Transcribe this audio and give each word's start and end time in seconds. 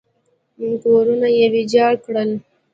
کورونه 0.83 1.27
یې 1.37 1.45
ویجاړ 1.53 1.93
کړل. 2.05 2.29